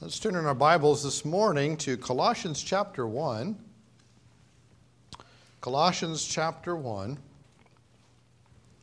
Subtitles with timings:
[0.00, 3.58] Let's turn in our Bibles this morning to Colossians chapter 1.
[5.60, 7.18] Colossians chapter 1.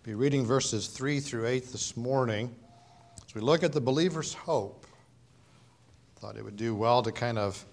[0.03, 2.53] Be reading verses 3 through 8 this morning.
[3.25, 4.85] As we look at the believer's hope,
[6.17, 7.63] thought it would do well to kind of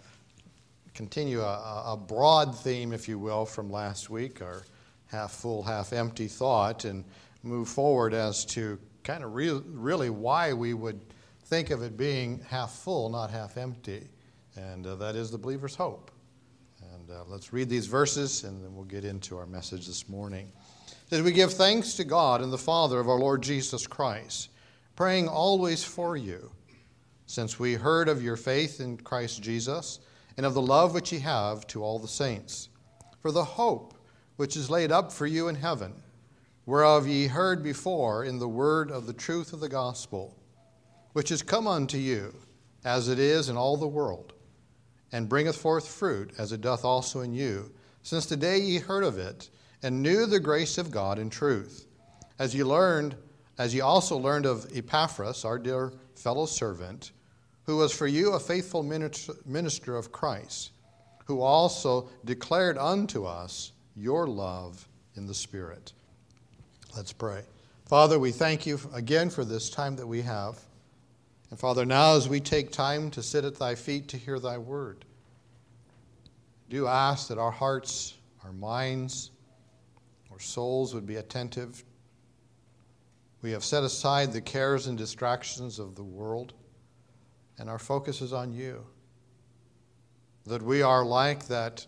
[0.95, 4.63] continue a, a broad theme, if you will, from last week, our
[5.09, 7.03] half full, half empty thought, and
[7.43, 11.01] move forward as to kind of re- really why we would
[11.53, 14.09] think of it being half full, not half empty.
[14.57, 16.11] And uh, that is the believer's hope.
[16.95, 20.51] And uh, let's read these verses and then we'll get into our message this morning.
[21.11, 24.49] That we give thanks to God and the Father of our Lord Jesus Christ,
[24.97, 26.51] praying always for you,
[27.27, 30.01] since we heard of your faith in Christ Jesus
[30.39, 32.71] and of the love which ye have to all the saints,
[33.21, 33.93] for the hope
[34.37, 35.93] which is laid up for you in heaven,
[36.65, 40.35] whereof ye heard before in the word of the truth of the gospel
[41.13, 42.35] which is come unto you,
[42.85, 44.33] as it is in all the world,
[45.13, 47.71] and bringeth forth fruit, as it doth also in you,
[48.03, 49.51] since the day ye heard of it,
[49.83, 51.87] and knew the grace of God in truth,
[52.39, 53.15] as ye learned,
[53.59, 57.13] as ye also learned of Epaphras, our dear fellow servant,
[57.65, 60.71] who was for you a faithful minister of Christ,
[61.27, 65.93] who also declared unto us your love in the Spirit.
[66.97, 67.43] Let's pray.
[67.87, 70.59] Father, we thank you again for this time that we have.
[71.53, 74.57] And Father, now as we take time to sit at thy feet to hear thy
[74.57, 75.05] word,
[76.71, 79.33] do ask that our hearts, our minds,
[80.31, 81.85] our souls would be attentive.
[83.43, 86.55] We have set aside the cares and distractions of the world,
[87.59, 88.87] and our focus is on you.
[90.47, 91.87] That we are like that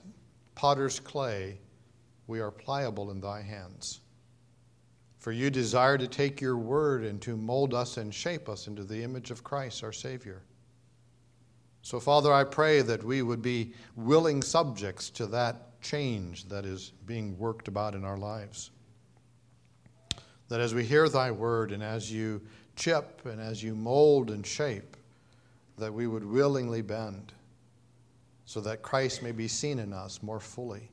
[0.55, 1.59] potter's clay,
[2.27, 4.03] we are pliable in thy hands.
[5.25, 8.85] For you desire to take your word and to mold us and shape us into
[8.85, 10.43] the image of Christ, our Savior.
[11.81, 16.93] So, Father, I pray that we would be willing subjects to that change that is
[17.07, 18.71] being worked about in our lives.
[20.49, 22.43] That as we hear thy word and as you
[22.77, 24.95] chip and as you mold and shape,
[25.79, 27.33] that we would willingly bend
[28.45, 30.91] so that Christ may be seen in us more fully.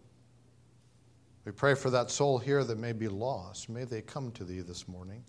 [1.45, 3.69] We pray for that soul here that may be lost.
[3.69, 5.23] May they come to thee this morning.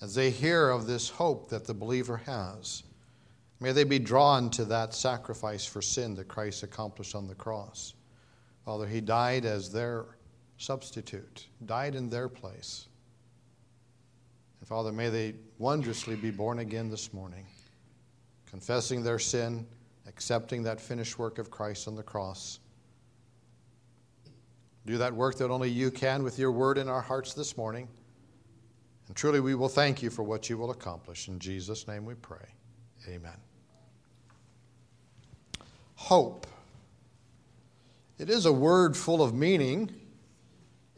[0.00, 2.82] As they hear of this hope that the believer has,
[3.58, 7.94] may they be drawn to that sacrifice for sin that Christ accomplished on the cross.
[8.64, 10.04] Father, he died as their
[10.58, 12.86] substitute, died in their place.
[14.60, 17.46] And Father, may they wondrously be born again this morning,
[18.46, 19.66] confessing their sin,
[20.06, 22.60] accepting that finished work of Christ on the cross
[24.88, 27.86] do that work that only you can with your word in our hearts this morning.
[29.06, 31.28] And truly, we will thank you for what you will accomplish.
[31.28, 32.46] In Jesus' name we pray.
[33.06, 33.36] Amen.
[35.94, 36.46] Hope.
[38.18, 39.90] It is a word full of meaning,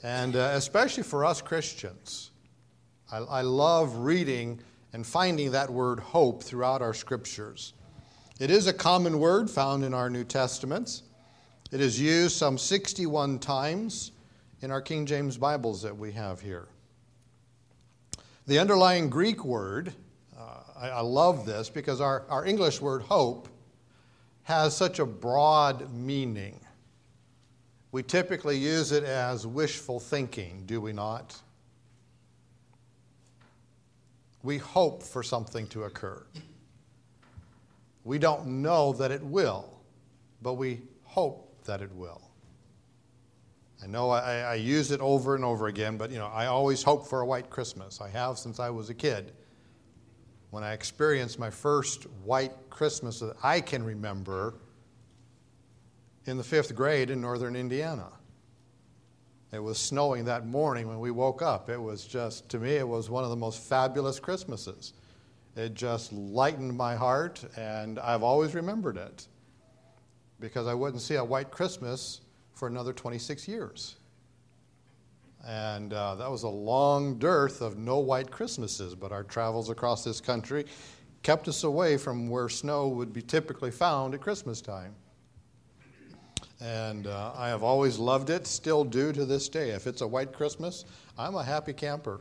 [0.05, 2.31] and uh, especially for us Christians.
[3.11, 4.61] I, I love reading
[4.93, 7.75] and finding that word hope throughout our scriptures.
[8.39, 11.03] It is a common word found in our New Testaments.
[11.71, 14.11] It is used some 61 times
[14.61, 16.67] in our King James Bibles that we have here.
[18.49, 19.93] The underlying Greek word,
[20.37, 23.49] uh, I, I, love this because our, our English word hope
[24.43, 26.59] has such a broad meaning.
[27.93, 31.41] We typically use it as wishful thinking, do we not?
[34.43, 36.21] We hope for something to occur.
[38.03, 39.81] We don't know that it will,
[40.43, 42.21] but we hope that it will.
[43.81, 46.83] I know I, I, use it over and over again, but you know, I always
[46.83, 48.01] hope for a white Christmas.
[48.01, 49.33] I have since I was a kid.
[50.51, 54.57] When I experienced my first white Christmas that I can remember
[56.25, 58.09] in the fifth grade in northern Indiana.
[59.53, 61.71] It was snowing that morning when we woke up.
[61.71, 64.93] It was just, to me, it was one of the most fabulous Christmases.
[65.55, 69.29] It just lightened my heart, and I've always remembered it
[70.41, 72.21] because I wouldn't see a white Christmas
[72.55, 73.97] for another 26 years.
[75.47, 80.05] And uh, that was a long dearth of no white Christmases, but our travels across
[80.05, 80.67] this country
[81.23, 84.95] kept us away from where snow would be typically found at Christmas time.
[86.61, 89.71] And uh, I have always loved it, still do to this day.
[89.71, 90.85] If it's a white Christmas,
[91.19, 92.21] I'm a happy camper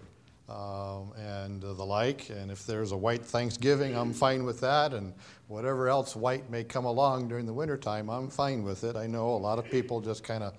[0.49, 2.29] um, and uh, the like.
[2.29, 4.93] And if there's a white Thanksgiving, I'm fine with that.
[4.93, 5.13] And
[5.47, 8.95] whatever else white may come along during the wintertime, I'm fine with it.
[8.95, 10.53] I know a lot of people just kind of,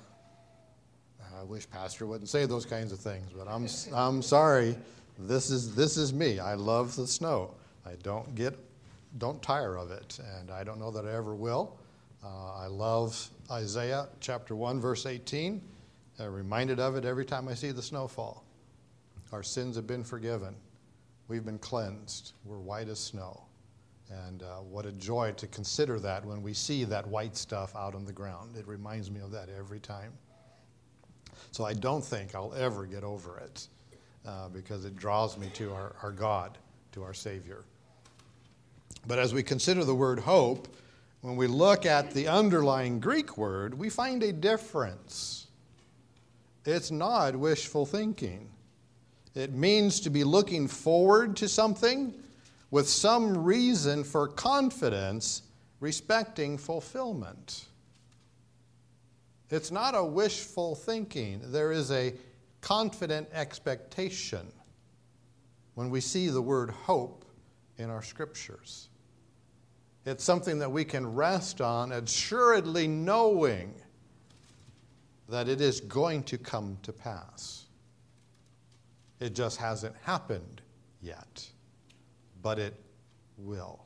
[1.39, 4.77] I wish Pastor wouldn't say those kinds of things, but I'm, I'm sorry.
[5.19, 6.39] This is, this is me.
[6.39, 7.55] I love the snow.
[7.85, 8.59] I don't get
[9.19, 11.77] don't tire of it, and I don't know that I ever will.
[12.25, 15.61] Uh, I love Isaiah chapter 1, verse 18.
[16.19, 18.45] I'm reminded of it every time I see the snowfall.
[19.33, 20.55] Our sins have been forgiven.
[21.29, 22.33] We've been cleansed.
[22.45, 23.45] We're white as snow.
[24.27, 27.95] And uh, what a joy to consider that when we see that white stuff out
[27.95, 28.57] on the ground.
[28.57, 30.13] It reminds me of that every time.
[31.53, 33.69] So I don't think I'll ever get over it
[34.27, 36.59] uh, because it draws me to our, our God,
[36.93, 37.65] to our Savior.
[39.07, 40.69] But as we consider the word hope,
[41.21, 45.47] when we look at the underlying Greek word, we find a difference.
[46.65, 48.51] It's not wishful thinking.
[49.35, 52.15] It means to be looking forward to something
[52.71, 55.43] with some reason for confidence
[55.81, 57.67] respecting fulfillment.
[59.51, 62.15] It's not a wishful thinking, there is a
[62.61, 64.47] confident expectation
[65.75, 67.25] when we see the word hope
[67.79, 68.89] in our scriptures.
[70.07, 73.75] It's something that we can rest on, assuredly knowing
[75.29, 77.60] that it is going to come to pass.
[79.21, 80.63] It just hasn't happened
[81.03, 81.47] yet,
[82.43, 82.75] but it
[83.37, 83.85] will.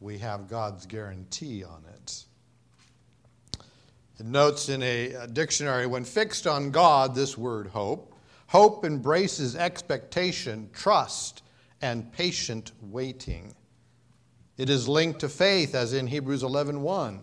[0.00, 2.24] We have God's guarantee on it.
[4.20, 8.14] It notes in a, dictionary when fixed on God, this word hope,
[8.46, 11.42] hope embraces expectation, trust,
[11.82, 13.54] and patient waiting.
[14.56, 17.20] It is linked to faith, as in Hebrews 11 1,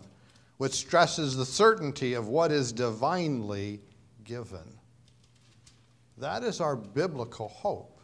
[0.58, 3.80] which stresses the certainty of what is divinely
[4.22, 4.78] given.
[6.18, 8.00] That is our biblical hope,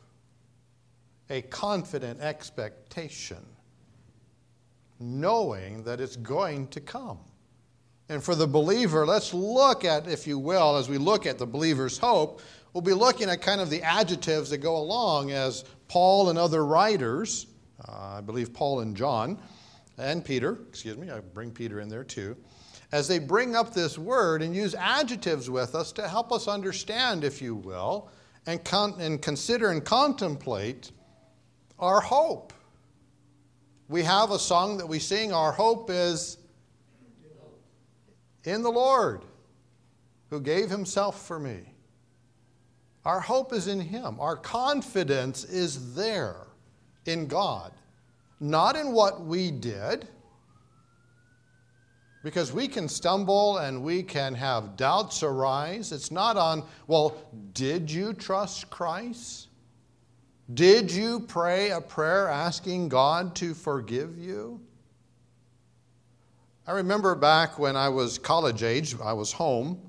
[1.29, 3.45] a confident expectation,
[4.99, 7.19] knowing that it's going to come.
[8.09, 11.47] And for the believer, let's look at, if you will, as we look at the
[11.47, 12.41] believer's hope,
[12.73, 16.65] we'll be looking at kind of the adjectives that go along as Paul and other
[16.65, 17.47] writers
[17.89, 19.39] uh, I believe Paul and John,
[19.99, 22.37] and Peter, excuse me, I bring Peter in there too,
[22.93, 27.25] as they bring up this word and use adjectives with us to help us understand,
[27.25, 28.09] if you will,
[28.47, 30.91] and, con- and consider and contemplate
[31.79, 32.53] our hope.
[33.89, 36.39] We have a song that we sing, Our hope is
[38.45, 39.25] in the Lord
[40.31, 41.61] who gave himself for me.
[43.05, 46.47] Our hope is in him, our confidence is there
[47.07, 47.73] in God,
[48.41, 50.09] not in what we did,
[52.23, 55.93] because we can stumble and we can have doubts arise.
[55.93, 57.17] It's not on, well,
[57.55, 59.49] did you trust Christ?
[60.53, 64.61] Did you pray a prayer asking God to forgive you?
[66.67, 69.81] I remember back when I was college age, I was home,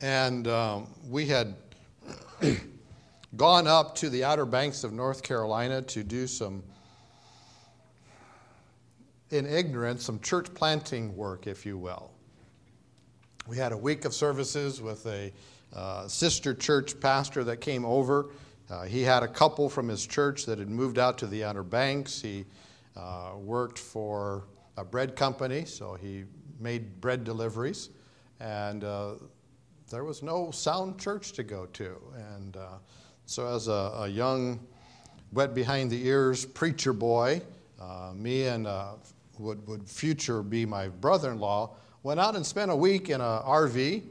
[0.00, 1.54] and um, we had
[3.36, 6.62] gone up to the Outer Banks of North Carolina to do some,
[9.30, 12.10] in ignorance, some church planting work, if you will.
[13.46, 15.32] We had a week of services with a
[15.74, 18.30] uh, sister church pastor that came over.
[18.70, 21.62] Uh, he had a couple from his church that had moved out to the Outer
[21.62, 22.20] Banks.
[22.20, 22.44] He
[22.96, 24.44] uh, worked for
[24.76, 26.24] a bread company, so he
[26.60, 27.90] made bread deliveries.
[28.40, 29.14] And uh,
[29.90, 31.96] there was no sound church to go to.
[32.34, 32.78] And uh,
[33.26, 34.60] so, as a, a young,
[35.32, 37.42] wet behind the ears preacher boy,
[37.80, 38.94] uh, me and uh,
[39.38, 43.20] would, would future be my brother in law went out and spent a week in
[43.20, 44.02] an RV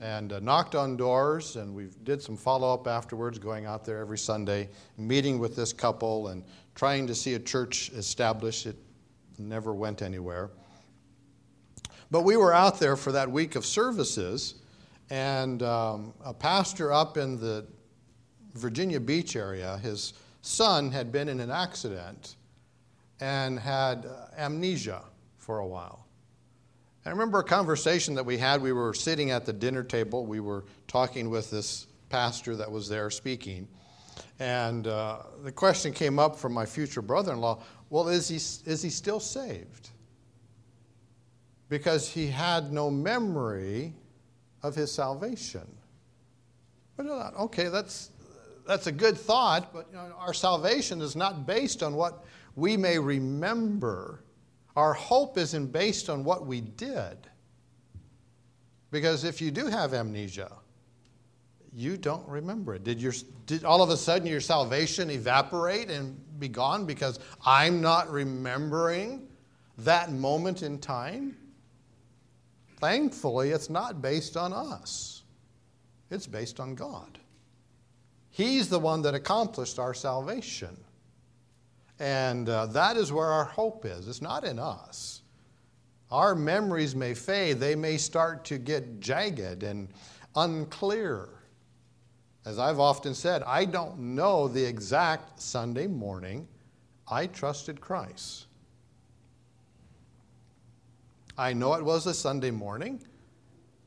[0.00, 4.18] and uh, knocked on doors and we did some follow-up afterwards going out there every
[4.18, 8.66] sunday meeting with this couple and trying to see a church established.
[8.66, 8.76] It
[9.38, 10.50] never went anywhere.
[12.10, 14.56] But we were out there for that week of services
[15.10, 17.66] and um, a pastor up in the
[18.54, 22.36] Virginia Beach area, his son had been in an accident
[23.22, 25.00] and had uh, amnesia
[25.36, 26.08] for a while.
[27.06, 28.60] I remember a conversation that we had.
[28.60, 30.26] We were sitting at the dinner table.
[30.26, 33.68] We were talking with this pastor that was there speaking.
[34.40, 38.36] And uh, the question came up from my future brother in law well, is he,
[38.36, 39.90] is he still saved?
[41.68, 43.92] Because he had no memory
[44.62, 45.66] of his salvation.
[46.96, 48.10] But okay, that's,
[48.66, 52.24] that's a good thought, but you know, our salvation is not based on what
[52.54, 54.24] we may remember.
[54.76, 57.18] Our hope isn't based on what we did.
[58.90, 60.52] Because if you do have amnesia,
[61.74, 62.84] you don't remember it.
[62.84, 63.14] Did, your,
[63.46, 69.26] did all of a sudden your salvation evaporate and be gone because I'm not remembering
[69.78, 71.36] that moment in time?
[72.78, 75.22] Thankfully, it's not based on us,
[76.10, 77.18] it's based on God.
[78.30, 80.76] He's the one that accomplished our salvation.
[81.98, 84.08] And uh, that is where our hope is.
[84.08, 85.22] It's not in us.
[86.10, 89.88] Our memories may fade, they may start to get jagged and
[90.36, 91.28] unclear.
[92.44, 96.48] As I've often said, I don't know the exact Sunday morning
[97.08, 98.46] I trusted Christ.
[101.36, 103.02] I know it was a Sunday morning.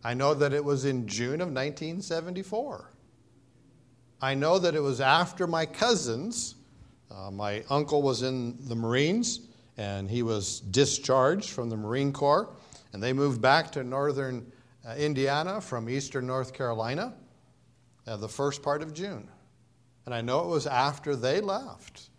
[0.03, 2.91] I know that it was in June of 1974.
[4.21, 6.55] I know that it was after my cousins.
[7.11, 9.41] Uh, my uncle was in the Marines
[9.77, 12.49] and he was discharged from the Marine Corps,
[12.93, 14.49] and they moved back to northern
[14.87, 17.13] uh, Indiana from eastern North Carolina
[18.07, 19.27] uh, the first part of June.
[20.05, 22.09] And I know it was after they left.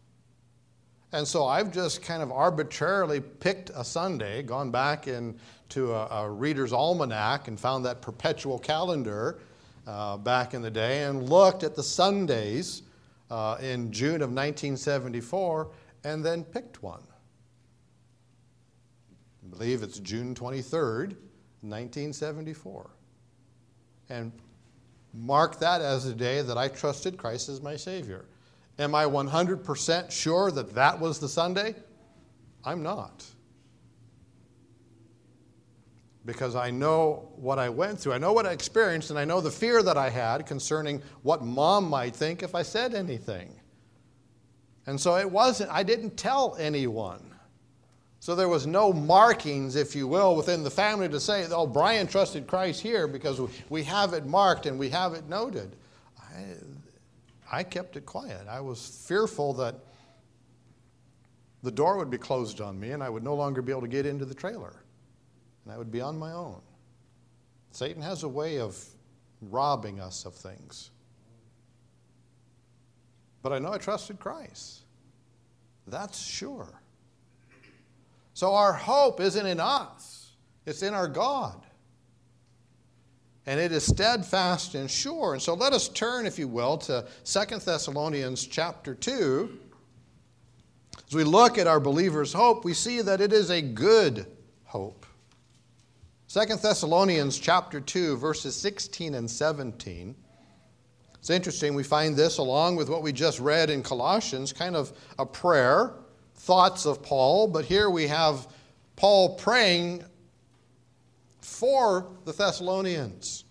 [1.12, 6.30] And so I've just kind of arbitrarily picked a Sunday, gone back into a, a
[6.30, 9.38] reader's almanac and found that perpetual calendar
[9.86, 12.82] uh, back in the day and looked at the Sundays
[13.30, 15.70] uh, in June of 1974
[16.04, 17.02] and then picked one.
[19.44, 21.16] I believe it's June 23rd,
[21.62, 22.90] 1974.
[24.08, 24.32] And
[25.12, 28.26] mark that as the day that I trusted Christ as my Savior.
[28.78, 31.74] Am I 100% sure that that was the Sunday?
[32.64, 33.24] I'm not.
[36.26, 39.40] Because I know what I went through, I know what I experienced, and I know
[39.40, 43.58] the fear that I had concerning what mom might think if I said anything.
[44.86, 47.32] And so it wasn't, I didn't tell anyone.
[48.18, 52.08] So there was no markings, if you will, within the family to say, oh, Brian
[52.08, 55.76] trusted Christ here because we have it marked and we have it noted.
[56.18, 58.48] I, I kept it quiet.
[58.48, 59.76] I was fearful that
[61.62, 63.88] the door would be closed on me and I would no longer be able to
[63.88, 64.82] get into the trailer.
[65.66, 66.62] And I would be on my own.
[67.72, 68.82] Satan has a way of
[69.42, 70.90] robbing us of things.
[73.42, 74.84] But I know I trusted Christ.
[75.86, 76.80] That's sure.
[78.32, 80.32] So our hope isn't in us,
[80.64, 81.66] it's in our God
[83.46, 85.34] and it is steadfast and sure.
[85.34, 89.58] And so let us turn, if you will, to Second Thessalonians chapter 2.
[91.06, 94.26] As we look at our believer's hope, we see that it is a good
[94.64, 95.05] hope.
[96.36, 100.14] Second Thessalonians chapter 2, verses 16 and 17.
[101.14, 104.92] It's interesting, we find this along with what we just read in Colossians, kind of
[105.18, 105.94] a prayer,
[106.34, 108.48] thoughts of Paul, but here we have
[108.96, 110.04] Paul praying
[111.40, 113.44] for the Thessalonians.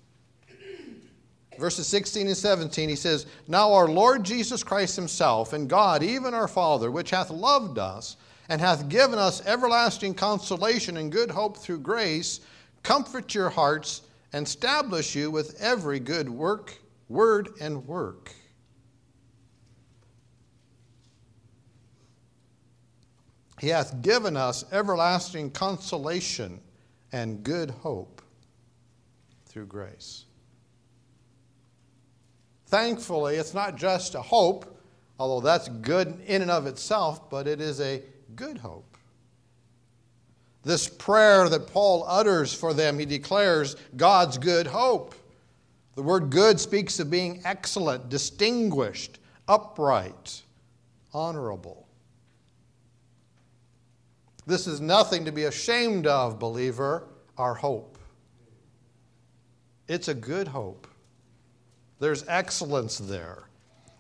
[1.57, 6.35] Verses 16 and 17, he says, Now our Lord Jesus Christ himself, and God, even
[6.35, 8.15] our Father, which hath loved us,
[8.47, 12.41] and hath given us everlasting consolation and good hope through grace,
[12.85, 16.77] comfort your hearts and establish you with every good work,
[17.09, 18.31] word, and work.
[23.59, 26.61] He hath given us everlasting consolation
[27.11, 28.21] and good hope
[29.47, 30.25] through grace.
[32.67, 34.79] Thankfully, it's not just a hope,
[35.17, 38.03] although that's good in and of itself, but it is a
[38.35, 38.94] good hope.
[40.65, 45.13] This prayer that Paul utters for them, he declares God's good hope.
[45.93, 50.41] The word good speaks of being excellent, distinguished, upright,
[51.13, 51.87] honorable.
[54.47, 57.07] This is nothing to be ashamed of, believer,
[57.37, 57.99] our hope.
[59.87, 60.87] It's a good hope.
[61.99, 63.43] There's excellence there.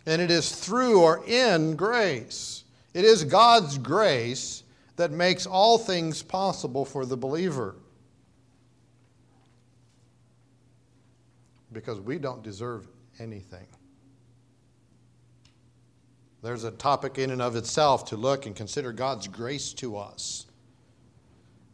[0.07, 2.63] And it is through or in grace.
[2.95, 4.63] It is God's grace
[4.95, 7.75] that makes all things possible for the believer.
[11.71, 12.87] Because we don't deserve
[13.19, 13.67] anything.
[16.41, 20.45] There's a topic in and of itself to look and consider God's grace to us.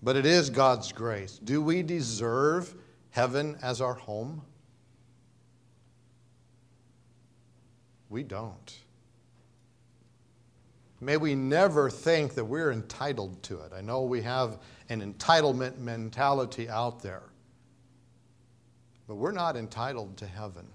[0.02, 1.40] But it is God's grace.
[1.44, 2.74] Do we deserve
[3.12, 4.42] heaven as our home?
[8.10, 8.74] We don't.
[11.02, 13.74] May we never think that we're entitled to it.
[13.76, 17.24] I know we have an entitlement mentality out there,
[19.08, 20.68] but we're not entitled to heaven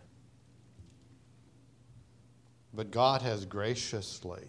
[2.77, 4.43] but God has graciously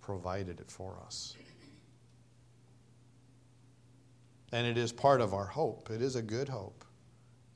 [0.00, 1.36] provided it for us.
[4.52, 5.90] And it is part of our hope.
[5.90, 6.84] It is a good hope.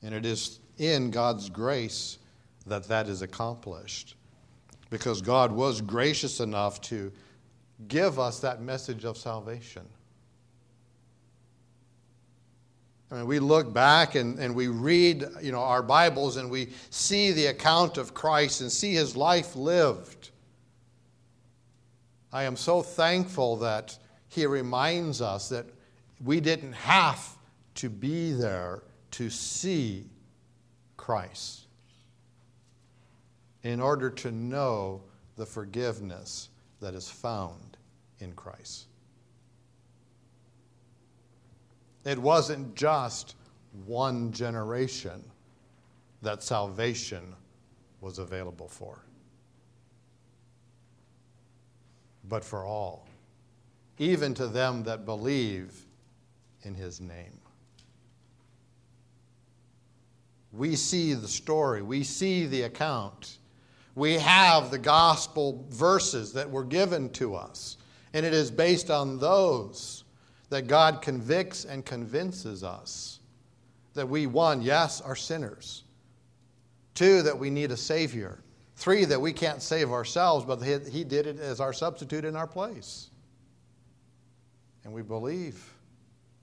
[0.01, 2.19] And it is in God's grace
[2.65, 4.15] that that is accomplished.
[4.97, 7.11] Because God was gracious enough to
[7.89, 9.81] give us that message of salvation.
[13.11, 16.69] I mean, we look back and, and we read you know, our Bibles and we
[16.91, 20.29] see the account of Christ and see his life lived.
[22.31, 23.97] I am so thankful that
[24.29, 25.65] he reminds us that
[26.23, 27.35] we didn't have
[27.75, 30.05] to be there to see
[30.95, 31.64] Christ
[33.65, 35.01] in order to know
[35.37, 37.77] the forgiveness that is found
[38.19, 38.85] in Christ.
[42.05, 43.35] It wasn't just
[43.87, 45.23] one generation
[46.21, 47.33] that salvation
[48.01, 49.03] was available for,
[52.29, 53.07] but for all,
[53.97, 55.73] even to them that believe
[56.61, 57.39] in his name.
[60.51, 63.39] We see the story, we see the account.
[63.95, 67.77] We have the gospel verses that were given to us,
[68.13, 70.03] and it is based on those
[70.49, 73.19] that God convicts and convinces us
[73.93, 75.83] that we, one, yes, are sinners,
[76.93, 78.43] two, that we need a Savior,
[78.75, 82.47] three, that we can't save ourselves, but He did it as our substitute in our
[82.47, 83.09] place.
[84.83, 85.73] And we believe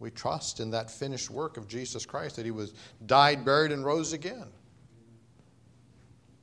[0.02, 2.74] we trust in that finished work of Jesus Christ, that he was
[3.06, 4.48] died, buried, and rose again.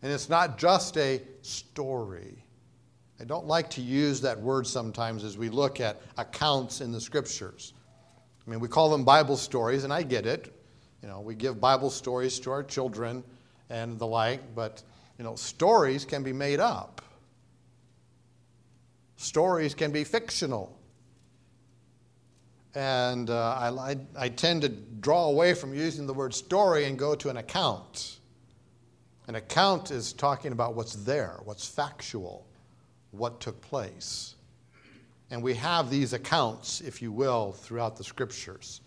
[0.02, 2.44] And it's not just a story.
[3.20, 7.02] I don't like to use that word sometimes as we look at accounts in the
[7.02, 7.74] scriptures.
[8.48, 10.54] I mean, we call them Bible stories, and I get it.
[11.02, 13.24] You know, we give Bible stories to our children
[13.70, 14.82] and the like, but,
[15.18, 17.02] you know, stories can be made up.
[19.18, 20.80] Stories can be fictional.
[22.74, 27.16] And uh, I, I tend to draw away from using the word story and go
[27.16, 28.20] to an account.
[29.30, 32.48] An account is talking about what's there, what's factual,
[33.12, 34.34] what took place.
[35.30, 38.82] And we have these accounts, if you will, throughout the scriptures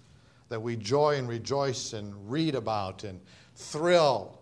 [0.49, 3.21] that we joy and rejoice and read about and
[3.55, 4.37] thrill,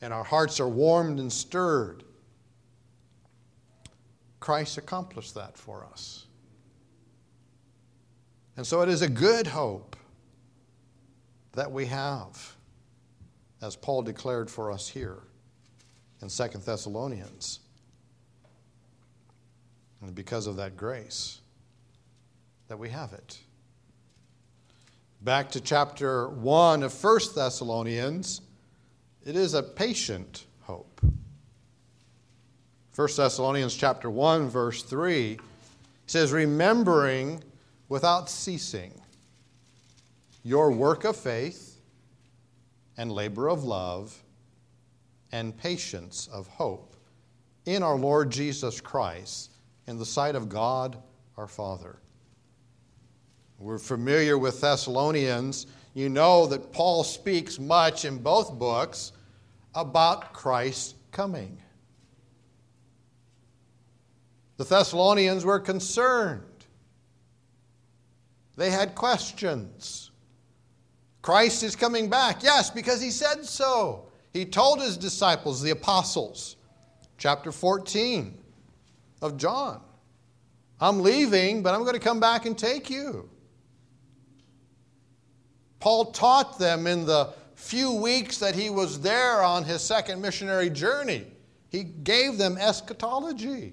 [0.00, 2.02] and our hearts are warmed and stirred.
[4.40, 6.26] Christ accomplished that for us.
[8.56, 9.94] And so it is a good hope
[11.52, 12.56] that we have,
[13.62, 15.22] as Paul declared for us here
[16.22, 17.60] in Second Thessalonians.
[20.02, 21.40] And because of that grace,
[22.68, 23.38] that we have it.
[25.22, 28.42] Back to chapter 1 of First Thessalonians,
[29.24, 31.00] it is a patient hope.
[32.94, 35.38] 1 Thessalonians chapter 1 verse 3
[36.06, 37.42] says remembering
[37.88, 38.92] without ceasing
[40.42, 41.80] your work of faith
[42.96, 44.22] and labor of love
[45.36, 46.96] and patience of hope
[47.66, 49.52] in our Lord Jesus Christ
[49.86, 50.96] in the sight of God
[51.36, 51.98] our Father.
[53.58, 55.66] We're familiar with Thessalonians.
[55.92, 59.12] You know that Paul speaks much in both books
[59.74, 61.58] about Christ's coming.
[64.56, 66.42] The Thessalonians were concerned
[68.56, 70.10] they had questions.
[71.20, 72.42] Christ is coming back.
[72.42, 74.05] Yes, because he said so.
[74.36, 76.56] He told his disciples, the apostles,
[77.16, 78.36] chapter 14
[79.22, 79.80] of John,
[80.78, 83.30] I'm leaving, but I'm going to come back and take you.
[85.80, 90.68] Paul taught them in the few weeks that he was there on his second missionary
[90.68, 91.24] journey.
[91.70, 93.72] He gave them eschatology.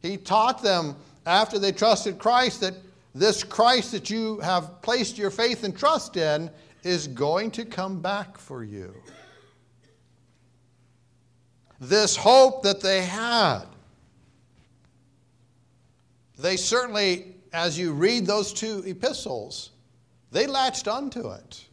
[0.00, 2.72] He taught them after they trusted Christ that
[3.14, 6.50] this Christ that you have placed your faith and trust in
[6.84, 8.94] is going to come back for you.
[11.82, 13.64] This hope that they had,
[16.38, 19.70] they certainly, as you read those two epistles,
[20.30, 21.64] they latched onto it.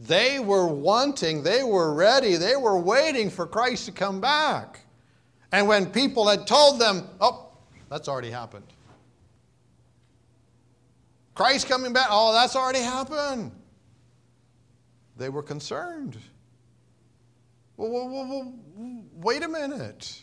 [0.00, 4.80] They were wanting, they were ready, they were waiting for Christ to come back.
[5.52, 7.50] And when people had told them, oh,
[7.90, 8.64] that's already happened.
[11.34, 13.52] Christ coming back, oh, that's already happened.
[15.18, 16.16] They were concerned.
[17.76, 18.54] Well, well, well,
[19.14, 20.22] wait a minute.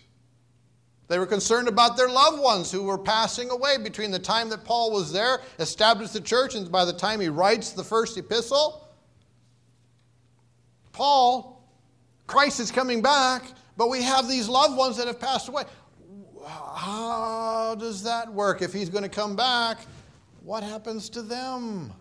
[1.08, 4.64] They were concerned about their loved ones who were passing away between the time that
[4.64, 8.88] Paul was there, established the church, and by the time he writes the first epistle.
[10.94, 11.68] Paul,
[12.28, 13.44] Christ is coming back,
[13.76, 15.64] but we have these loved ones that have passed away.
[16.46, 19.80] How does that work if he's going to come back?
[20.44, 21.94] what happens to them?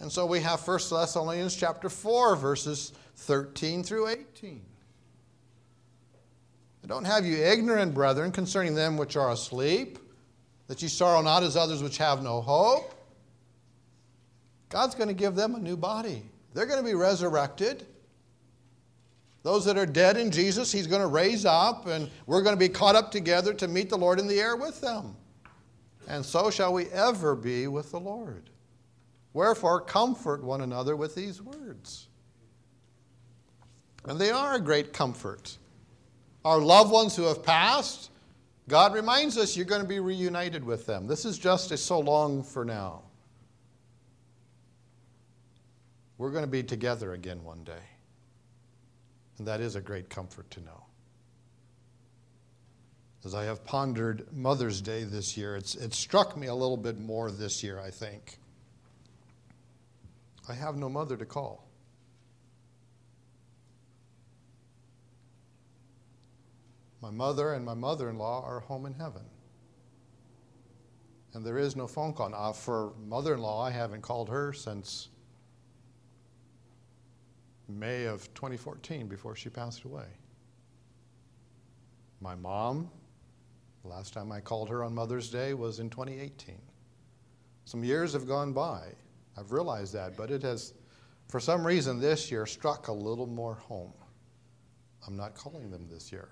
[0.00, 4.62] And so we have 1 Thessalonians chapter 4, verses 13 through 18.
[6.82, 9.98] I don't have you ignorant, brethren, concerning them which are asleep,
[10.68, 12.94] that ye sorrow not as others which have no hope.
[14.70, 16.22] God's going to give them a new body.
[16.54, 17.86] They're going to be resurrected.
[19.42, 22.60] Those that are dead in Jesus, He's going to raise up, and we're going to
[22.60, 25.16] be caught up together to meet the Lord in the air with them.
[26.08, 28.48] And so shall we ever be with the Lord.
[29.32, 32.08] Wherefore, comfort one another with these words.
[34.04, 35.56] And they are a great comfort.
[36.44, 38.10] Our loved ones who have passed,
[38.66, 41.06] God reminds us you're going to be reunited with them.
[41.06, 43.02] This is just a so long for now.
[46.18, 47.82] We're going to be together again one day.
[49.38, 50.84] And that is a great comfort to know.
[53.24, 56.98] As I have pondered Mother's Day this year, it's, it struck me a little bit
[56.98, 58.38] more this year, I think.
[60.48, 61.70] I have no mother to call.
[67.00, 69.22] My mother and my mother in law are home in heaven.
[71.32, 72.30] And there is no phone call.
[72.30, 75.08] Now, for mother in law, I haven't called her since
[77.68, 80.06] May of 2014 before she passed away.
[82.20, 82.90] My mom,
[83.82, 86.60] the last time I called her on Mother's Day was in 2018.
[87.64, 88.88] Some years have gone by.
[89.36, 90.74] I've realized that, but it has,
[91.28, 93.92] for some reason, this year struck a little more home.
[95.06, 96.28] I'm not calling them this year.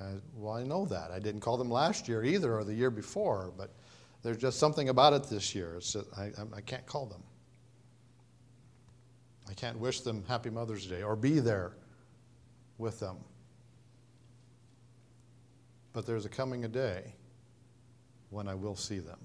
[0.00, 1.10] Uh, well, I know that.
[1.10, 3.74] I didn't call them last year either or the year before, but
[4.22, 5.76] there's just something about it this year.
[5.80, 7.22] Just, I, I can't call them.
[9.48, 11.72] I can't wish them Happy Mother's Day or be there
[12.78, 13.16] with them.
[15.92, 17.12] But there's a coming a day
[18.30, 19.18] when I will see them.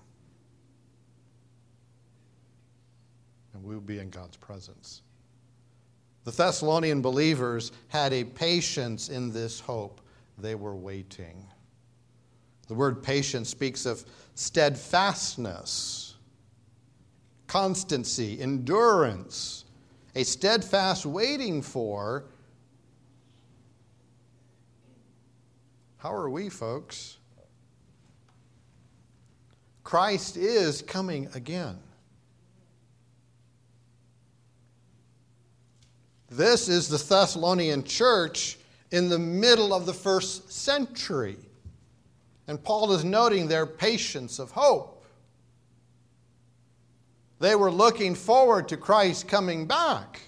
[3.58, 5.02] And we will be in God's presence.
[6.26, 10.00] The Thessalonian believers had a patience in this hope.
[10.38, 11.43] They were waiting.
[12.67, 16.15] The word patience speaks of steadfastness,
[17.48, 19.65] constancy, endurance
[20.15, 22.26] a steadfast waiting for.
[25.98, 27.17] How are we, folks?
[29.84, 31.78] Christ is coming again.
[36.30, 38.58] This is the Thessalonian church
[38.92, 41.38] in the middle of the first century.
[42.48, 45.06] And Paul is noting their patience of hope.
[47.40, 50.22] They were looking forward to Christ coming back.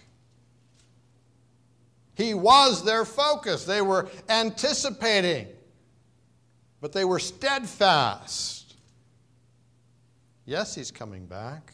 [2.16, 3.64] He was their focus.
[3.64, 5.48] They were anticipating,
[6.82, 8.76] but they were steadfast.
[10.46, 11.74] Yes, he's coming back.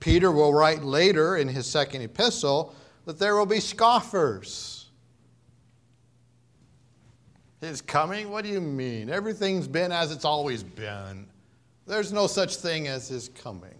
[0.00, 4.88] Peter will write later in his second epistle that there will be scoffers.
[7.60, 8.30] His coming?
[8.30, 9.10] What do you mean?
[9.10, 11.26] Everything's been as it's always been.
[11.86, 13.74] There's no such thing as his coming.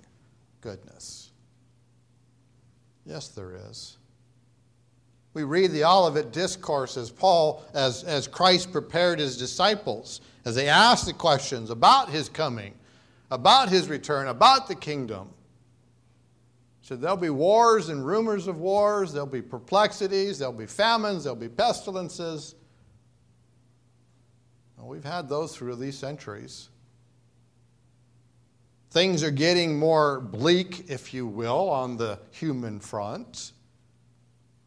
[0.60, 1.30] Goodness.
[3.06, 3.96] Yes, there is.
[5.32, 10.68] We read the Olivet Discourse as Paul, as, as Christ prepared his disciples, as they
[10.68, 12.74] asked the questions about his coming,
[13.30, 15.30] about his return, about the kingdom.
[16.96, 21.48] There'll be wars and rumors of wars, there'll be perplexities, there'll be famines, there'll be
[21.48, 22.56] pestilences.
[24.76, 26.68] Well, we've had those through these centuries.
[28.90, 33.52] Things are getting more bleak, if you will, on the human front.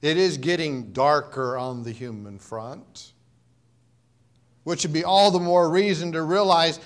[0.01, 3.11] It is getting darker on the human front,
[4.63, 6.79] which would be all the more reason to realize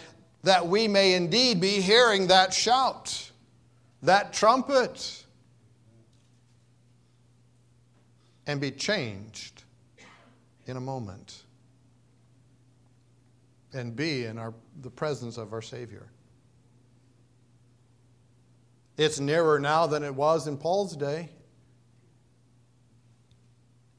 [0.44, 3.32] that we may indeed be hearing that shout,
[4.02, 5.26] that trumpet,
[8.48, 9.64] and be changed
[10.66, 11.44] in a moment
[13.74, 16.08] and be in our, the presence of our Savior.
[18.98, 21.30] It's nearer now than it was in Paul's day.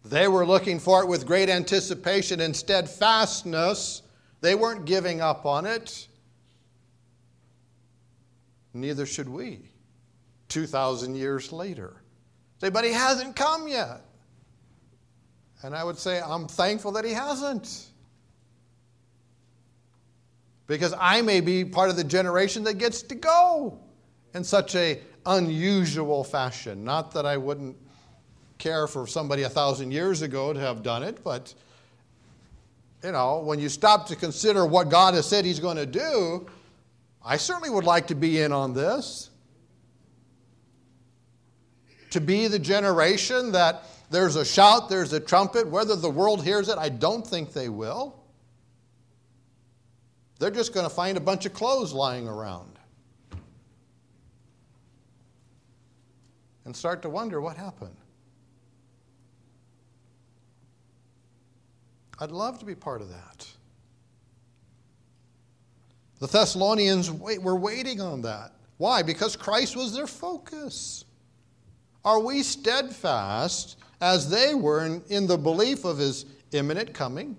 [0.04, 4.02] They were looking for it with great anticipation and steadfastness.
[4.40, 6.08] They weren't giving up on it.
[8.72, 9.70] Neither should we,
[10.48, 12.02] 2,000 years later.
[12.60, 14.07] Say, but he hasn't come yet.
[15.62, 17.86] And I would say, I'm thankful that he hasn't.
[20.66, 23.78] Because I may be part of the generation that gets to go
[24.34, 26.84] in such a unusual fashion.
[26.84, 27.76] Not that I wouldn't
[28.58, 31.54] care for somebody a thousand years ago to have done it, but
[33.02, 36.46] you know, when you stop to consider what God has said He's going to do,
[37.24, 39.30] I certainly would like to be in on this.
[42.10, 45.68] To be the generation that there's a shout, there's a trumpet.
[45.68, 48.16] Whether the world hears it, I don't think they will.
[50.38, 52.78] They're just going to find a bunch of clothes lying around
[56.64, 57.96] and start to wonder what happened.
[62.20, 63.46] I'd love to be part of that.
[66.18, 68.52] The Thessalonians wait, were waiting on that.
[68.76, 69.02] Why?
[69.02, 71.04] Because Christ was their focus.
[72.04, 77.36] Are we steadfast as they were in, in the belief of his imminent coming?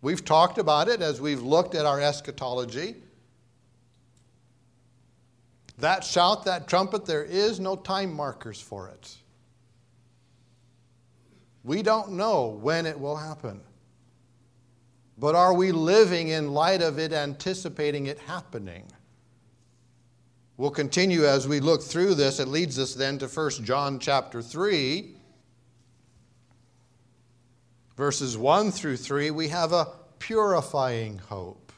[0.00, 2.96] We've talked about it as we've looked at our eschatology.
[5.78, 9.16] That shout, that trumpet, there is no time markers for it.
[11.64, 13.60] We don't know when it will happen.
[15.18, 18.90] But are we living in light of it, anticipating it happening?
[20.62, 22.38] We'll continue as we look through this.
[22.38, 25.12] It leads us then to 1 John chapter 3.
[27.96, 29.88] Verses 1 through 3, we have a
[30.20, 31.72] purifying hope.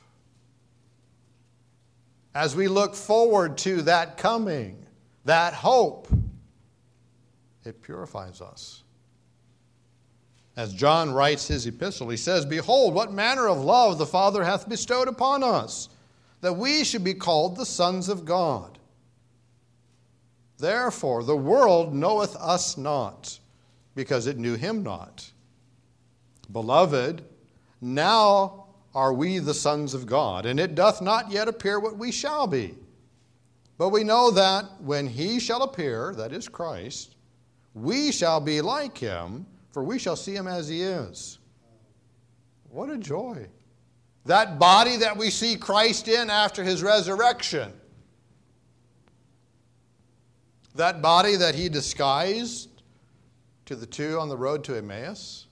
[2.34, 4.84] As we look forward to that coming,
[5.24, 6.06] that hope,
[7.64, 8.82] it purifies us.
[10.58, 14.68] As John writes his epistle, he says, Behold, what manner of love the Father hath
[14.68, 15.88] bestowed upon us,
[16.44, 18.78] that we should be called the sons of God.
[20.58, 23.38] Therefore, the world knoweth us not,
[23.94, 25.30] because it knew him not.
[26.52, 27.24] Beloved,
[27.80, 32.12] now are we the sons of God, and it doth not yet appear what we
[32.12, 32.74] shall be.
[33.78, 37.16] But we know that when he shall appear, that is Christ,
[37.72, 41.38] we shall be like him for we shall see him as he is.
[42.68, 43.48] What a joy.
[44.26, 47.72] That body that we see Christ in after his resurrection,
[50.74, 52.82] that body that he disguised
[53.66, 55.46] to the two on the road to Emmaus,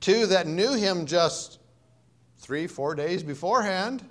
[0.00, 1.58] two that knew him just
[2.38, 4.02] three, four days beforehand,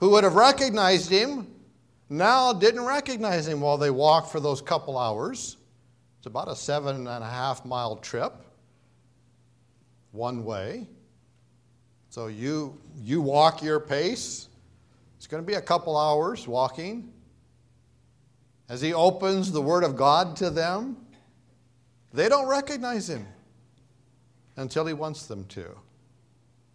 [0.00, 1.46] who would have recognized him,
[2.08, 5.56] now didn't recognize him while they walked for those couple hours.
[6.18, 8.32] It's about a seven and a half mile trip,
[10.18, 10.86] one way.
[12.10, 14.48] So you, you walk your pace.
[15.16, 17.12] It's going to be a couple hours walking.
[18.68, 20.96] As he opens the Word of God to them,
[22.12, 23.26] they don't recognize him
[24.56, 25.66] until he wants them to,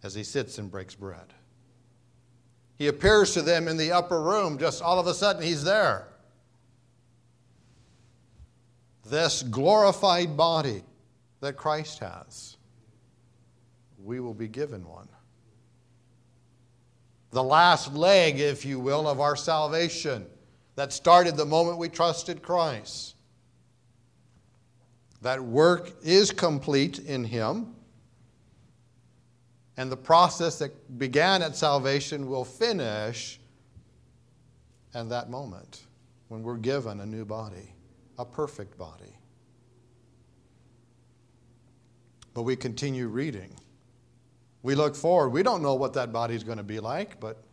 [0.02, 1.34] as he sits and breaks bread.
[2.76, 6.08] He appears to them in the upper room, just all of a sudden he's there
[9.04, 10.82] this glorified body
[11.40, 12.53] that Christ has,
[14.04, 15.08] we will be given one.
[17.30, 20.26] The last leg, if you will, of our salvation
[20.76, 23.14] that started the moment we trusted Christ.
[25.22, 27.74] That work is complete in Him.
[29.76, 33.40] And the process that began at salvation will finish
[34.94, 35.82] at that moment
[36.28, 37.74] when we're given a new body
[38.18, 39.16] a perfect body.
[42.32, 43.54] But we continue reading.
[44.64, 45.28] We look forward.
[45.28, 47.44] We don't know what that body is going to be like, but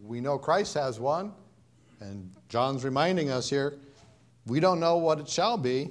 [0.00, 1.32] we know Christ has one.
[1.98, 3.78] And John's reminding us here
[4.46, 5.90] we don't know what it shall be,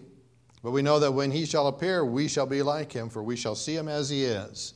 [0.64, 3.36] but we know that when he shall appear, we shall be like him, for we
[3.36, 4.76] shall see him as he is.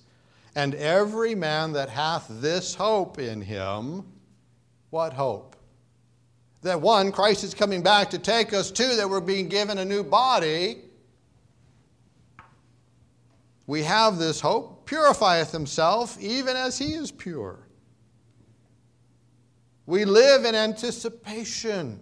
[0.55, 4.03] And every man that hath this hope in him,
[4.89, 5.51] what hope?
[6.61, 9.85] that one, Christ is coming back to take us, two, that we're being given a
[9.85, 10.77] new body.
[13.65, 17.59] We have this hope, purifieth himself even as he is pure.
[19.85, 21.99] We live in anticipation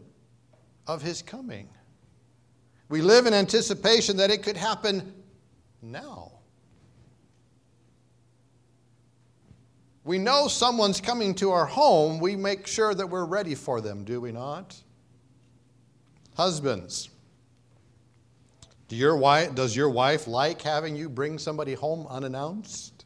[0.88, 1.70] of his coming.
[2.90, 5.14] We live in anticipation that it could happen
[5.82, 6.40] now.
[10.10, 14.04] we know someone's coming to our home, we make sure that we're ready for them,
[14.04, 14.76] do we not?
[16.36, 17.10] Husbands,
[18.90, 23.06] do your wife, does your wife like having you bring somebody home unannounced?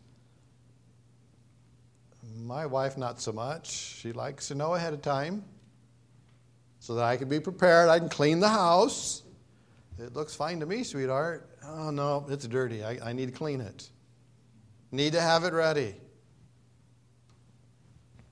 [2.37, 3.69] My wife, not so much.
[3.69, 5.43] She likes to know ahead of time
[6.79, 7.89] so that I can be prepared.
[7.89, 9.23] I can clean the house.
[9.99, 11.49] It looks fine to me, sweetheart.
[11.65, 12.81] Oh, no, it's dirty.
[12.81, 13.89] I, I need to clean it.
[14.91, 15.95] Need to have it ready.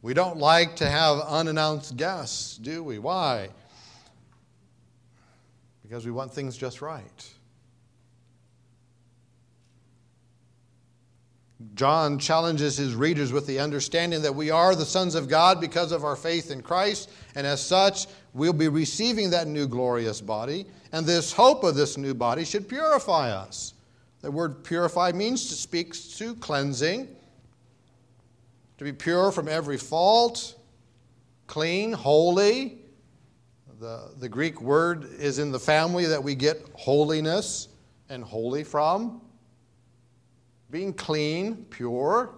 [0.01, 2.97] We don't like to have unannounced guests, do we?
[2.97, 3.49] Why?
[5.81, 7.29] Because we want things just right.
[11.75, 15.91] John challenges his readers with the understanding that we are the sons of God because
[15.91, 20.65] of our faith in Christ, and as such, we'll be receiving that new glorious body,
[20.91, 23.73] and this hope of this new body should purify us.
[24.21, 27.07] The word purify means to speak to cleansing
[28.77, 30.55] to be pure from every fault,
[31.45, 32.79] clean, holy.
[33.79, 37.67] The, the Greek word is in the family that we get holiness.
[38.09, 39.21] and holy from
[40.71, 42.33] being clean, pure,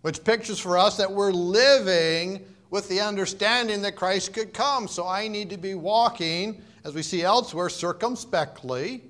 [0.00, 4.88] which pictures for us that we're living with the understanding that Christ could come.
[4.88, 9.02] So I need to be walking, as we see elsewhere, circumspectly,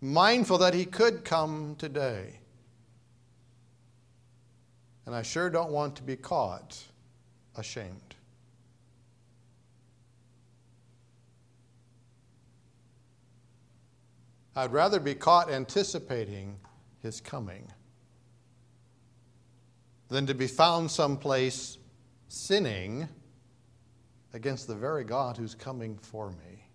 [0.00, 2.40] mindful that he could come today.
[5.06, 6.82] And I sure don't want to be caught
[7.56, 8.03] ashamed.
[14.56, 16.58] I'd rather be caught anticipating
[17.02, 17.70] his coming
[20.08, 21.78] than to be found someplace
[22.28, 23.08] sinning
[24.32, 26.68] against the very God who's coming for me.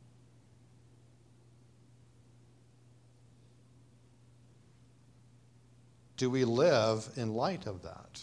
[6.18, 8.22] Do we live in light of that?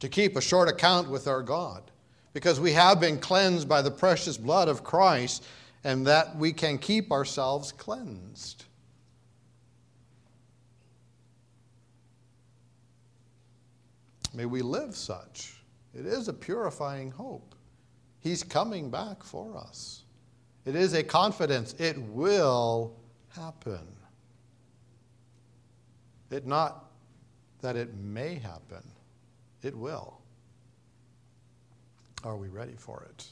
[0.00, 1.92] To keep a short account with our God,
[2.32, 5.44] because we have been cleansed by the precious blood of Christ,
[5.84, 8.64] and that we can keep ourselves cleansed.
[14.34, 15.56] May we live such.
[15.94, 17.54] It is a purifying hope.
[18.20, 20.04] He's coming back for us.
[20.64, 21.74] It is a confidence.
[21.78, 22.96] It will
[23.34, 23.86] happen.
[26.30, 26.92] It not
[27.62, 28.82] that it may happen,
[29.62, 30.18] it will.
[32.24, 33.26] Are we ready for it?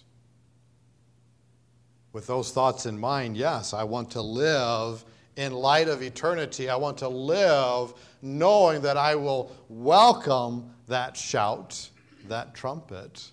[2.13, 5.05] With those thoughts in mind, yes, I want to live
[5.37, 6.69] in light of eternity.
[6.69, 11.89] I want to live knowing that I will welcome that shout,
[12.29, 13.31] that trumpet,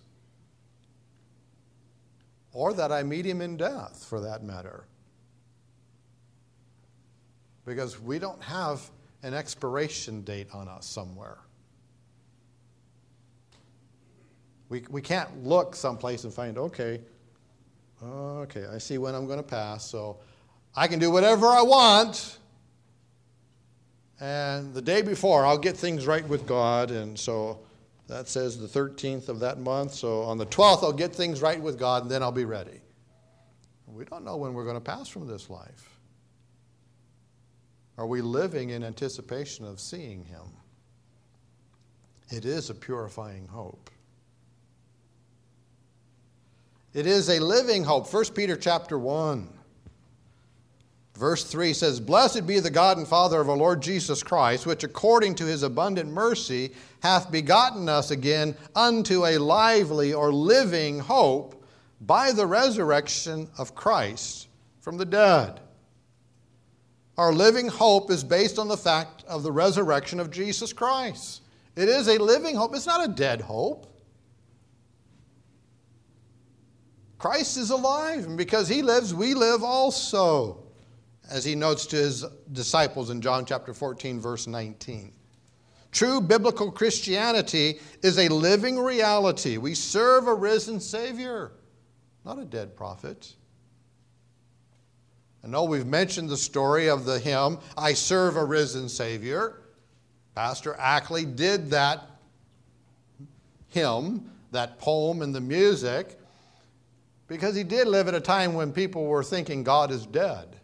[2.54, 4.86] or that I meet him in death, for that matter.
[7.66, 8.90] Because we don't have
[9.24, 11.40] an expiration date on us somewhere.
[14.70, 17.02] We, we can't look someplace and find, okay,
[18.04, 20.18] okay, I see when I'm going to pass, so
[20.76, 22.38] I can do whatever I want.
[24.20, 26.92] And the day before, I'll get things right with God.
[26.92, 27.60] And so
[28.08, 29.94] that says the 13th of that month.
[29.94, 32.82] So on the 12th, I'll get things right with God, and then I'll be ready.
[33.88, 35.98] We don't know when we're going to pass from this life.
[37.98, 40.44] Are we living in anticipation of seeing Him?
[42.30, 43.90] It is a purifying hope.
[46.98, 48.12] It is a living hope.
[48.12, 49.48] 1 Peter chapter 1.
[51.14, 54.84] Verse 3 says, Blessed be the God and Father of our Lord Jesus Christ, which
[54.84, 56.72] according to his abundant mercy
[57.04, 61.64] hath begotten us again unto a lively or living hope
[62.02, 64.48] by the resurrection of Christ
[64.82, 65.60] from the dead.
[67.16, 71.44] Our living hope is based on the fact of the resurrection of Jesus Christ.
[71.76, 73.94] It is a living hope, it's not a dead hope.
[77.18, 80.64] Christ is alive, and because he lives, we live also
[81.30, 85.12] as he notes to his disciples in John chapter 14, verse 19.
[85.92, 89.58] True biblical Christianity is a living reality.
[89.58, 91.54] We serve a risen Savior,
[92.24, 93.34] not a dead prophet.
[95.44, 99.62] I know we've mentioned the story of the hymn, I Serve a Risen Savior.
[100.36, 102.04] Pastor Ackley did that
[103.70, 106.17] hymn, that poem, and the music
[107.28, 110.56] because he did live at a time when people were thinking God is dead.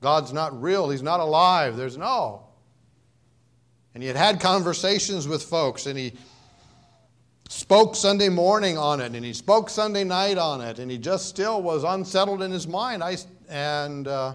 [0.00, 0.90] God's not real.
[0.90, 1.76] He's not alive.
[1.76, 2.44] There's no.
[3.94, 6.14] And he had had conversations with folks, and he
[7.48, 11.26] spoke Sunday morning on it, and he spoke Sunday night on it, and he just
[11.26, 13.02] still was unsettled in his mind.
[13.02, 13.16] I,
[13.48, 14.34] and uh,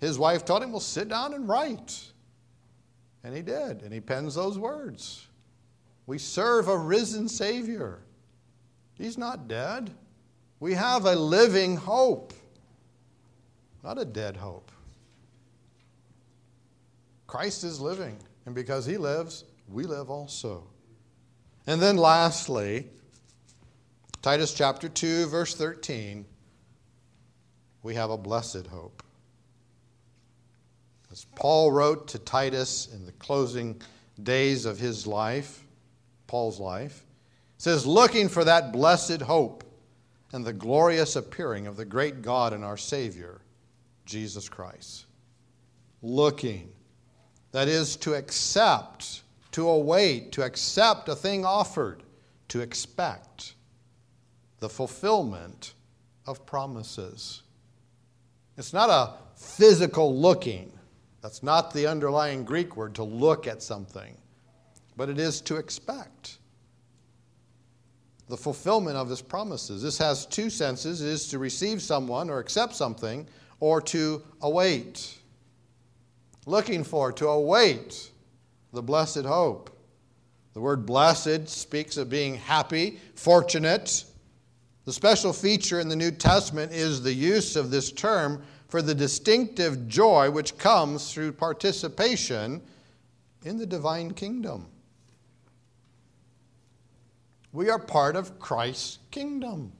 [0.00, 2.08] his wife told him, Well, sit down and write.
[3.24, 5.26] And he did, and he pens those words.
[6.06, 8.00] We serve a risen Savior.
[8.98, 9.92] He's not dead.
[10.62, 12.32] We have a living hope,
[13.82, 14.70] not a dead hope.
[17.26, 20.62] Christ is living, and because he lives, we live also.
[21.66, 22.86] And then lastly,
[24.22, 26.24] Titus chapter 2, verse 13,
[27.82, 29.02] we have a blessed hope.
[31.10, 33.82] As Paul wrote to Titus in the closing
[34.22, 35.66] days of his life,
[36.28, 37.04] Paul's life,
[37.58, 39.64] says, looking for that blessed hope
[40.32, 43.40] and the glorious appearing of the great God and our Savior,
[44.06, 45.06] Jesus Christ.
[46.02, 46.72] Looking
[47.52, 49.22] that is, to accept,
[49.52, 52.02] to await, to accept a thing offered,
[52.48, 53.54] to expect
[54.58, 55.74] the fulfillment
[56.26, 57.42] of promises.
[58.56, 60.72] It's not a physical looking.
[61.20, 64.16] That's not the underlying Greek word to look at something,
[64.96, 66.38] but it is to expect
[68.32, 69.82] the fulfillment of his promises.
[69.82, 73.28] This has two senses it is to receive someone or accept something,
[73.60, 75.18] or to await.
[76.46, 78.10] Looking for, to await
[78.72, 79.78] the blessed hope.
[80.54, 84.02] The word blessed speaks of being happy, fortunate.
[84.86, 88.94] The special feature in the New Testament is the use of this term for the
[88.94, 92.62] distinctive joy which comes through participation
[93.44, 94.68] in the divine kingdom.
[97.52, 99.72] We are part of Christ's kingdom.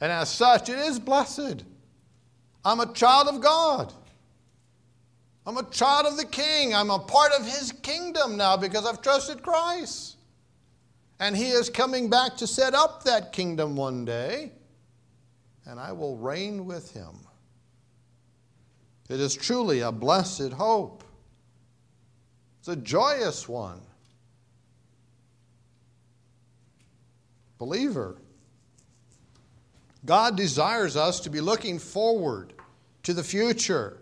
[0.00, 1.64] And as such, it is blessed.
[2.64, 3.92] I'm a child of God.
[5.46, 6.74] I'm a child of the King.
[6.74, 10.16] I'm a part of His kingdom now because I've trusted Christ.
[11.20, 14.52] And He is coming back to set up that kingdom one day,
[15.66, 17.20] and I will reign with Him.
[19.10, 21.04] It is truly a blessed hope.
[22.60, 23.82] It's a joyous one.
[27.58, 28.16] Believer,
[30.04, 32.52] God desires us to be looking forward
[33.04, 33.98] to the future,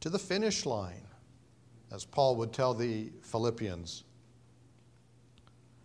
[0.00, 1.06] to the finish line,
[1.92, 4.04] as Paul would tell the Philippians.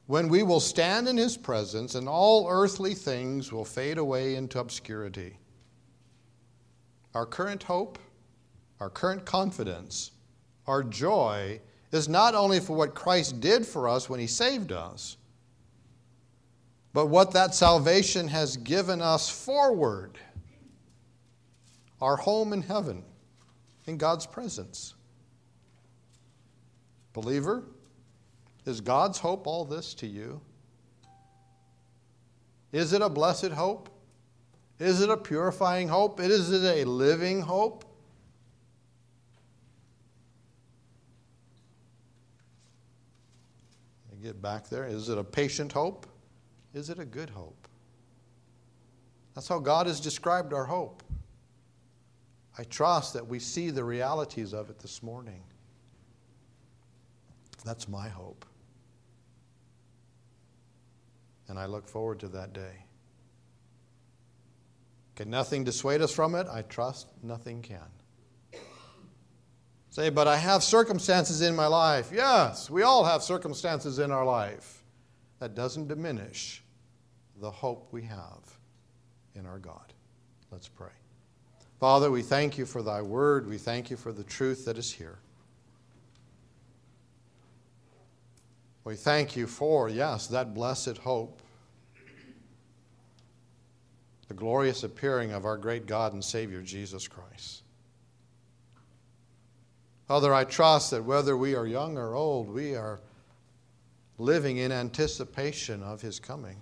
[0.07, 4.59] When we will stand in his presence and all earthly things will fade away into
[4.59, 5.37] obscurity.
[7.13, 7.99] Our current hope,
[8.79, 10.11] our current confidence,
[10.65, 11.59] our joy
[11.91, 15.17] is not only for what Christ did for us when he saved us,
[16.97, 20.17] but what that salvation has given us forward
[22.01, 23.03] our home in heaven,
[23.85, 24.95] in God's presence.
[27.13, 27.65] Believer,
[28.65, 30.41] is God's hope all this to you?
[32.71, 33.89] Is it a blessed hope?
[34.79, 36.19] Is it a purifying hope?
[36.19, 37.85] Is it a living hope?
[44.23, 44.87] get back there.
[44.87, 46.07] Is it a patient hope?
[46.73, 47.67] Is it a good hope?
[49.33, 51.03] That's how God has described our hope.
[52.57, 55.43] I trust that we see the realities of it this morning.
[57.63, 58.45] That's my hope.
[61.47, 62.85] And I look forward to that day.
[65.15, 66.47] Can nothing dissuade us from it?
[66.47, 67.79] I trust nothing can.
[69.89, 72.11] Say, but I have circumstances in my life.
[72.13, 74.76] Yes, we all have circumstances in our life.
[75.39, 76.63] That doesn't diminish
[77.39, 78.57] the hope we have
[79.35, 79.93] in our God.
[80.51, 80.89] Let's pray.
[81.79, 83.47] Father, we thank you for thy word.
[83.47, 85.19] We thank you for the truth that is here.
[88.83, 91.41] We thank you for, yes, that blessed hope,
[94.27, 97.63] the glorious appearing of our great God and Savior, Jesus Christ.
[100.07, 103.01] Father, I trust that whether we are young or old, we are
[104.17, 106.57] living in anticipation of his coming.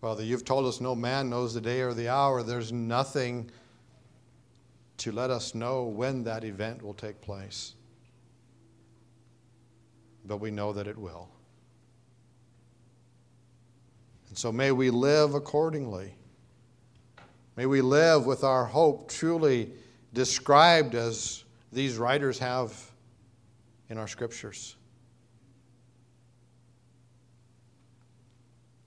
[0.00, 2.42] Father, you've told us no man knows the day or the hour.
[2.42, 3.50] There's nothing
[4.98, 7.74] to let us know when that event will take place.
[10.24, 11.28] But we know that it will.
[14.28, 16.14] And so may we live accordingly.
[17.56, 19.72] May we live with our hope truly
[20.12, 22.87] described as these writers have
[23.90, 24.76] in our scriptures.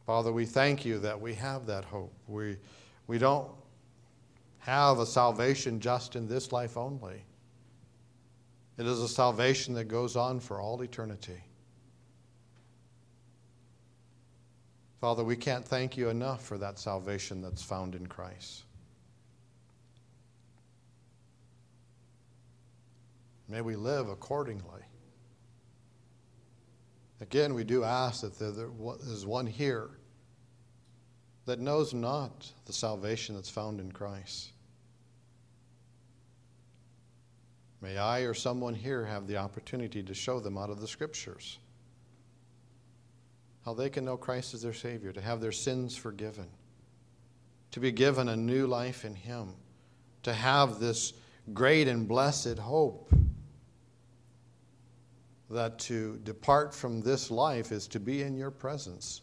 [0.06, 2.14] Father, we thank you that we have that hope.
[2.28, 2.58] We,
[3.08, 3.50] we don't
[4.60, 7.24] have a salvation just in this life only.
[8.78, 11.42] It is a salvation that goes on for all eternity.
[15.00, 18.64] Father, we can't thank you enough for that salvation that's found in Christ.
[23.48, 24.82] May we live accordingly.
[27.22, 28.70] Again, we do ask that there
[29.08, 29.92] is one here
[31.46, 34.50] that knows not the salvation that's found in Christ.
[37.80, 41.60] May I or someone here have the opportunity to show them out of the Scriptures
[43.66, 46.48] how they can know Christ as their Savior, to have their sins forgiven,
[47.70, 49.54] to be given a new life in Him,
[50.24, 51.14] to have this
[51.54, 53.14] great and blessed hope
[55.52, 59.22] that to depart from this life is to be in your presence,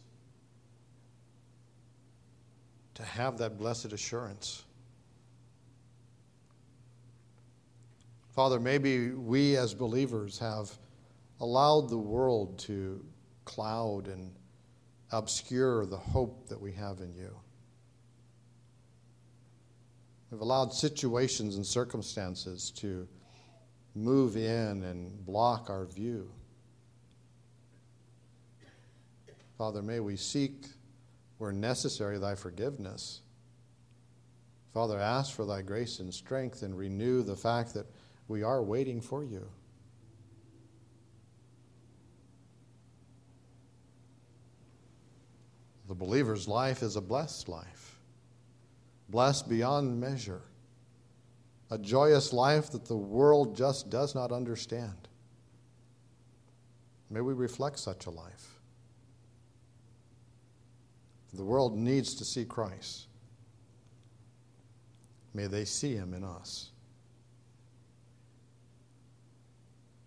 [2.95, 4.65] to have that blessed assurance.
[8.35, 10.71] Father, maybe we as believers have
[11.41, 13.05] allowed the world to
[13.45, 14.33] cloud and
[15.11, 17.35] obscure the hope that we have in you.
[20.31, 23.09] We've allowed situations and circumstances to
[23.99, 26.31] move in and block our view.
[29.57, 30.67] Father, may we seek,
[31.39, 33.21] where necessary, thy forgiveness.
[34.73, 37.87] Father, ask for thy grace and strength and renew the fact that
[38.29, 39.49] we are waiting for you.
[45.89, 47.99] The believer's life is a blessed life,
[49.09, 50.43] blessed beyond measure,
[51.71, 55.09] a joyous life that the world just does not understand.
[57.11, 58.61] May we reflect such a life.
[61.35, 63.07] The world needs to see Christ.
[65.35, 66.71] May they see him in us.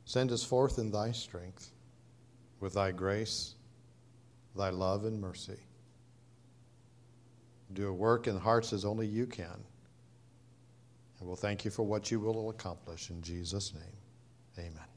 [0.06, 1.72] Send us forth in thy strength,
[2.60, 3.56] with thy grace,
[4.58, 5.60] thy love, and mercy.
[7.74, 9.64] Do a work in hearts as only you can.
[11.22, 14.66] And we'll thank you for what you will accomplish in Jesus' name.
[14.68, 14.91] Amen.